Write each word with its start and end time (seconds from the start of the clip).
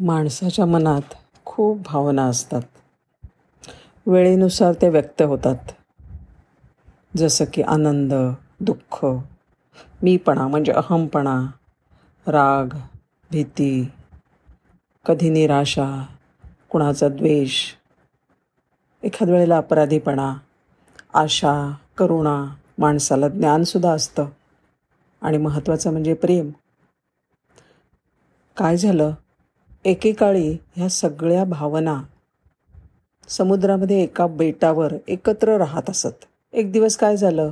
माणसाच्या 0.00 0.66
मनात 0.66 1.14
खूप 1.44 1.78
भावना 1.78 2.22
असतात. 2.22 2.62
वेळेनुसार 4.06 4.72
ते 4.82 4.88
व्यक्त 4.88 5.22
होतात. 5.22 5.56
जसं 7.16 7.44
की 7.52 7.62
आनंद 7.62 8.14
दुःख 8.60 9.04
मीपणा 10.02 10.48
म्हणजे 10.48 10.72
अहमपणा 10.72 11.46
राग 12.26 12.66
भीती 13.30 13.90
कधी 15.06 15.30
निराशा 15.30 16.06
कुणाचा 16.70 17.08
द्वेष 17.08 17.72
एखाद 19.02 19.28
वेळेला 19.30 19.56
अपराधीपणा 19.56 20.34
आशा 21.14 21.76
करुणा 21.98 22.54
माणसाला 22.78 23.28
ज्ञानसुद्धा 23.28 23.92
असतं. 23.92 24.24
आणि 25.22 25.38
महत्त्वाचं 25.38 25.92
म्हणजे 25.92 26.14
प्रेम. 26.14 26.50
काय 28.56 28.76
झालं? 28.76 29.10
एकेकाळी 29.84 30.56
ह्या 30.76 30.88
सगळ्या 30.88 31.44
भावना 31.44 32.02
समुद्रामध्ये 33.28 34.02
एका 34.02 34.26
बेटावर 34.26 34.94
एकत्र 35.08 35.56
राहत 35.56 35.90
असत. 35.90 36.24
एक 36.52 36.72
दिवस 36.72 36.96
काय 36.96 37.16
झालं 37.16 37.50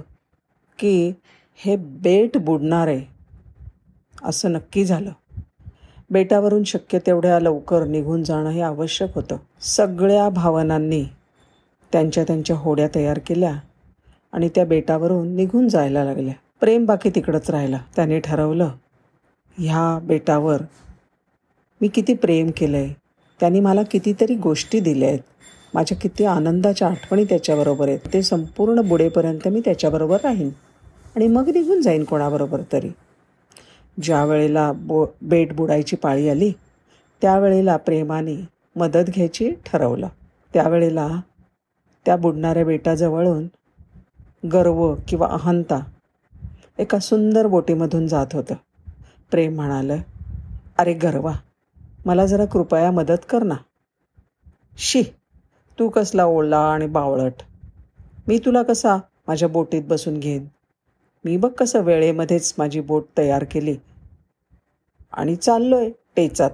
की 0.78 1.12
हे 1.56 1.76
बेट 1.76 2.38
बुडणार 2.38 2.88
आहे 2.88 3.04
असं 4.22 4.52
नक्की 4.52 4.84
झालं. 4.84 5.10
बेटावरून 6.10 6.64
शक्य 6.64 6.98
तेवढ्या 6.98 7.40
लवकर 7.40 7.84
निघून 7.84 8.22
जाणं 8.22 8.50
हे 8.50 8.60
आवश्यक 8.60 9.14
होतं. 9.14 9.36
सगळ्या 9.60 10.28
भावनांनी 10.28 11.04
त्यांच्या 11.92 12.24
त्यांच्या 12.24 12.56
होड्या 12.56 12.88
तयार 12.94 13.18
केल्या 13.26 13.54
आणि 14.32 14.48
त्या 14.48 14.64
बेटावरून 14.64 15.36
निघून 15.36 15.68
जायला 15.68 16.04
लागल्या. 16.04 16.34
प्रेम 16.60 16.84
बाकी 16.84 17.10
तिकडंच 17.10 17.50
राहिला. 17.50 17.78
त्याने 17.96 18.20
ठरवलं 18.20 18.70
ह्या 19.58 19.98
बेटावर 20.06 20.62
मी 21.82 21.88
किती 21.88 22.14
प्रेम 22.14 22.50
केलं 22.56 22.76
आहे 22.76 22.94
त्यांनी 23.40 23.60
मला 23.60 23.82
कितीतरी 23.82 24.34
गोष्टी 24.34 24.80
दिल्या 24.80 25.08
आहेत 25.08 25.18
माझ्या 25.74 25.98
किती 25.98 26.24
आनंदाच्या 26.24 26.88
आठवणी 26.88 27.24
त्याच्याबरोबर 27.24 27.88
आहेत. 27.88 27.98
ते 28.12 28.22
संपूर्ण 28.22 28.80
बुडेपर्यंत 28.80 29.48
मी 29.48 29.60
त्याच्याबरोबर 29.60 30.18
राहीन. 30.24 30.50
आणि 31.16 31.26
मग 31.26 31.48
निघून 31.48 31.82
जाईन 31.82 32.04
कोणाबरोबर 32.04 32.60
तरी. 32.72 32.90
ज्या 34.02 34.24
वेळेला 34.24 34.72
बो 34.72 35.06
बेट 35.22 35.52
बुडायची 35.52 35.96
पाळी 35.96 36.28
आली 36.28 36.52
त्यावेळेला 37.22 37.76
प्रेमाने 37.76 38.48
मदत 38.76 39.10
घ्यायची 39.14 39.50
ठरवलं. 39.50 40.08
त्यावेळेला 40.54 41.08
त्या 42.06 42.16
बुडणाऱ्या 42.16 42.64
बेटाजवळून 42.64 43.46
गर्व 44.48 44.94
किंवा 45.08 45.28
अहंता 45.28 45.80
एका 46.78 46.98
सुंदर 46.98 47.46
बोटीमधून 47.46 48.06
जात 48.06 48.26
होतं. 48.32 48.54
प्रेम 49.30 49.54
म्हणालं 49.54 49.96
अरे 50.78 50.92
गर्वा 50.92 51.32
मला 52.06 52.26
जरा 52.26 52.44
कृपया 52.44 52.90
मदत 52.90 53.24
कर 53.28 53.42
ना. 53.42 53.54
शी 54.78 55.02
तू 55.78 55.88
कसला 55.88 56.24
ओळला 56.24 56.58
आणि 56.58 56.86
बावळट. 56.86 57.32
मी 58.28 58.38
तुला 58.38 58.62
कसा 58.62 58.96
माझ्या 58.96 59.48
बोटीत 59.48 59.82
बसून 59.84 60.20
घेईन? 60.20 60.46
मी 61.24 61.36
बघ 61.36 61.50
कसं 61.50 61.80
वेळेमध्येच 61.80 62.54
माझी 62.58 62.80
बोट 62.80 63.04
तयार 63.18 63.44
केली. 63.50 63.76
आणि 65.12 65.36
चाललोय 65.36 65.90
टेचात. 66.16 66.50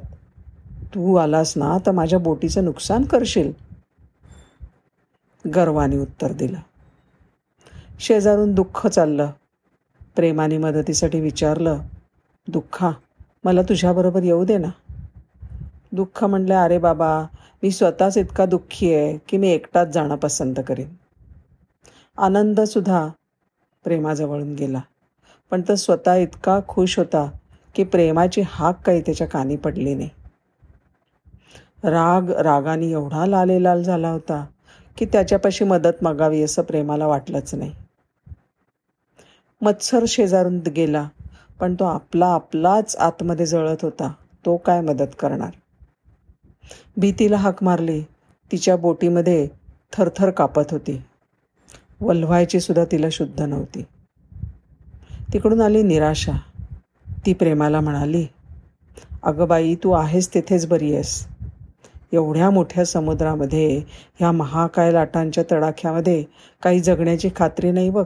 तू 0.95 1.15
आलास 1.15 1.57
ना 1.57 1.79
तर 1.87 1.91
माझ्या 1.91 2.19
बोटीचं 2.19 2.65
नुकसान 2.65 3.05
करशील. 3.05 3.53
गर्वाने 5.55 5.99
उत्तर 5.99 6.33
दिलं. 6.33 6.59
शेजारून 8.01 8.55
दुःख 8.55 8.87
चाललं. 8.87 9.31
प्रेमाने 10.17 10.59
मदतीसाठी 10.59 11.21
विचारलं 11.21 11.79
दुःखा 12.49 12.91
मला 13.45 13.63
तुझ्याबरोबर 13.63 14.23
येऊ 14.23 14.45
दे 14.45 14.59
ना. 14.59 14.69
दुःख 15.93 16.25
म्हणलं 16.25 16.55
अरे 16.55 16.79
बाबा 16.79 17.25
मी 17.63 17.71
स्वतःच 17.71 18.19
इतका 18.19 18.47
दुःखी 18.47 18.95
आहे 18.95 19.19
की 19.29 19.37
मी 19.37 19.49
एकटाच 19.49 19.89
जाणं 19.89 20.17
पसंत 20.17 20.55
करेन. 20.69 20.89
आनंदसुद्धा 22.19 23.09
प्रेमाजवळून 23.85 24.55
गेला. 24.55 24.81
पण 25.51 25.61
तो 25.61 25.75
स्वतः 25.75 26.15
इतका 26.15 26.61
खुश 26.69 26.99
होता 26.99 27.31
की 27.75 27.85
प्रेमाची 27.85 28.43
हाक 28.47 28.83
काही 28.83 29.01
त्याच्या 29.01 29.27
कानी 29.27 29.57
पडली 29.57 29.95
नाही. 29.95 30.09
राग 31.85 32.31
रागाने 32.31 32.91
एवढा 32.91 33.27
लाले 33.27 33.63
लाल 33.63 33.83
झाला 33.83 34.11
होता 34.11 34.47
की 34.97 35.05
त्याच्यापाशी 35.05 35.65
मदत 35.65 36.03
मागावी 36.03 36.43
असं 36.43 36.63
प्रेमाला 36.63 37.07
वाटलंच 37.07 37.55
नाही. 37.55 37.75
मत्सर 39.63 40.05
शेजारून 40.09 40.59
गेला 40.59 41.09
पण 41.61 41.75
तो 41.75 41.85
आपला 41.85 42.27
आपलाच 42.27 42.97
आतमध्ये 42.97 43.47
जळत 43.47 43.77
होता. 43.83 44.13
तो 44.47 44.57
काय 44.57 44.81
मदत 44.81 45.15
करणार? 45.19 45.51
भीतीला 46.97 47.37
हाक 47.37 47.63
मारली. 47.63 48.03
तिच्या 48.53 48.77
बोटीमध्ये 48.77 49.49
थरथर 49.93 50.31
कापत 50.31 50.63
होती. 50.71 51.03
वल्हायची 52.01 52.61
सुद्धा 52.61 52.85
तिला 52.85 53.07
शुद्ध 53.13 53.43
नव्हती. 53.43 53.83
तिकडून 55.33 55.61
आली 55.61 55.83
निराशा. 55.83 56.33
ती 57.27 57.33
प्रेमाला 57.33 57.81
म्हणाली 57.81 58.27
अगं 59.23 59.49
बाई 59.49 59.75
तू 59.75 59.91
आहेस 59.91 60.35
तिथेच 60.35 60.67
बरी 60.67 60.95
आहेस. 60.95 61.27
एवढ्या 62.13 62.51
मोठ्या 62.51 62.85
समुद्रामध्ये 62.85 63.83
ह्या 64.19 64.33
महाकाय 64.33 64.93
लाटांच्या 64.93 65.45
तडाख्यामध्ये 65.53 66.25
काही 66.63 66.81
जगण्याची 66.81 67.31
खात्री 67.37 67.71
नाही 67.71 67.91
बघ. 67.91 68.05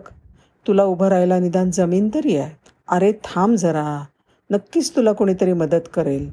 तुला 0.67 0.85
उभं 0.85 1.09
राहायला 1.09 1.39
निदान 1.39 1.71
जमीन 1.71 2.09
तरी 2.15 2.37
आहे. 2.37 2.57
अरे 2.89 3.13
थांब 3.13 3.57
जरा. 3.57 4.05
नक्कीच 4.51 4.97
तुला 4.97 5.13
कोणीतरी 5.13 5.53
मदत 5.53 5.89
करेल. 5.95 6.33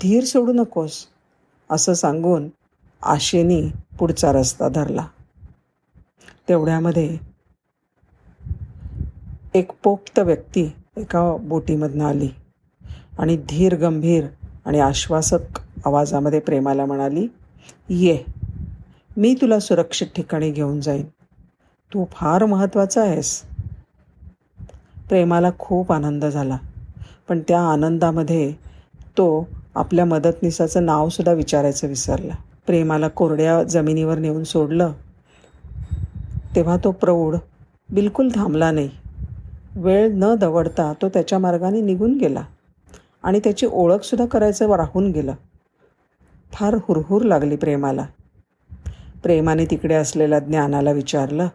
धीर 0.00 0.24
सोडू 0.24 0.52
नकोस. 0.52 1.06
असं 1.72 1.94
सांगून 1.94 2.48
आशेनी 3.02 3.62
पुढचा 3.98 4.32
रस्ता 4.32 4.68
धरला. 4.68 5.06
तेवढ्यामध्ये 6.48 7.18
एक 9.54 9.70
पोक्त 9.84 10.18
व्यक्ती 10.18 10.70
एका 10.96 11.20
बोटीमधनं 11.40 12.04
आली 12.04 12.28
आणि 13.18 13.36
धीर 13.48 13.76
गंभीर 13.76 14.26
आणि 14.66 14.80
आश्वासक 14.80 15.58
आवाजामध्ये 15.84 16.40
प्रेमाला 16.40 16.84
म्हणाली 16.86 17.26
ये 17.88 18.18
मी 19.16 19.34
तुला 19.40 19.58
सुरक्षित 19.60 20.06
ठिकाणी 20.16 20.50
घेऊन 20.50 20.80
जाईन. 20.80 21.06
तू 21.92 22.04
फार 22.12 22.44
महत्त्वाचा 22.44 23.02
आहेस. 23.02 23.42
प्रेमाला 25.08 25.50
खूप 25.58 25.92
आनंद 25.92 26.24
झाला 26.24 26.58
पण 27.28 27.40
त्या 27.48 27.60
आनंदामध्ये 27.62 28.52
तो 29.18 29.26
आपल्या 29.74 30.04
मदतनीसाचं 30.04 30.86
नावसुद्धा 30.86 31.32
विचारायचं 31.32 31.88
विसरला. 31.88 32.34
प्रेमाला 32.66 33.08
कोरड्या 33.08 33.62
जमिनीवर 33.62 34.18
नेऊन 34.18 34.44
सोडलं. 34.44 34.92
तेव्हा 36.54 36.76
तो 36.84 36.90
प्रौढ 36.90 37.36
बिलकुल 37.90 38.28
थांबला 38.34 38.70
नाही. 38.70 38.90
वेळ 39.76 40.08
न 40.12 40.34
दवडता 40.34 40.92
तो 41.02 41.08
त्याच्या 41.08 41.38
मार्गाने 41.38 41.80
निघून 41.80 42.18
गेला 42.18 42.42
आणि 43.22 43.40
त्याची 43.44 43.66
ओळखसुद्धा 43.66 44.26
करायचं 44.26 44.76
राहून 44.76 45.10
गेलं. 45.10 45.34
फार 46.52 46.74
हुरहुर 46.74 47.22
लागली 47.22 47.56
प्रेमाला. 47.56 48.06
प्रेमाने 49.22 49.64
तिकडे 49.64 49.94
असलेल्या 49.94 50.38
ज्ञानाला 50.38 50.92
विचारलं 50.92 51.48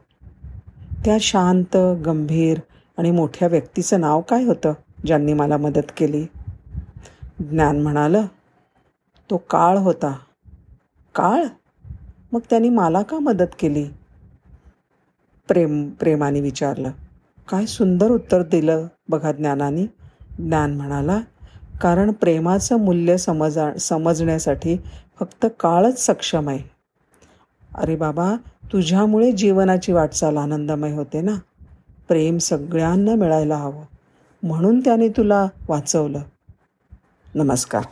त्या 1.06 1.18
शांत 1.22 1.78
गंभीर 2.06 2.60
आणि 2.98 3.12
मोठ्या 3.12 3.48
व्यक्तीचं 3.48 4.02
नाव 4.02 4.22
काय 4.22 4.44
होतं 4.44 4.74
ज्यांनी 5.06 5.34
मला 5.34 5.58
मदत 5.58 5.92
केली? 5.98 6.26
ज्ञान 7.40 7.82
म्हणालं 7.82 8.26
तो 9.30 9.38
काळ 9.38 9.78
होता. 9.78 10.18
काळ? 11.16 11.44
मग 12.32 12.40
त्यांनी 12.50 12.70
मला 12.70 13.02
का 13.02 13.20
मदत 13.20 13.48
केली? 13.60 13.84
प्रेम 15.48 15.90
प्रेमाने 15.90 16.42
विचारलं. 16.42 16.92
काय 17.50 17.66
सुंदर 17.66 18.12
उत्तर 18.12 18.44
दिलं 18.44 18.88
बघा 19.10 19.32
ज्ञानाने. 19.32 19.86
ज्ञान 20.40 20.76
म्हणाला 20.76 21.22
कारण 21.82 22.12
प्रेमाचं 22.12 22.80
मूल्य 22.80 23.18
समजा 23.18 23.74
समजण्यासाठी 23.74 24.78
फक्त 25.20 25.46
काळच 25.60 26.06
सक्षम 26.06 26.50
आहे. 26.50 26.60
अरे 27.76 27.96
बाबा 27.96 28.36
तुझ्यामुळे 28.74 29.32
जीवनाची 29.32 29.92
वाटचाल 29.92 30.38
आनंदमय 30.38 30.92
होते 30.92 31.22
ना. 31.22 31.36
प्रेम 32.08 32.38
सगळ्यांना 32.38 33.16
मिळायला 33.16 33.56
हवं. 33.56 33.84
म्हणून 34.44 34.80
त्याने 34.80 35.10
तुला 35.10 35.48
वाचवलं. 35.70 36.20
नमस्कार 37.37 37.85